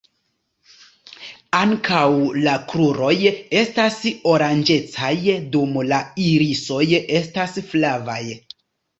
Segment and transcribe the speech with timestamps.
[1.57, 2.05] Ankaŭ
[2.45, 3.11] la kruroj
[3.61, 3.97] estas
[4.31, 5.11] oranĝecaj,
[5.57, 6.81] dum la irisoj
[7.21, 8.17] estas flavaj.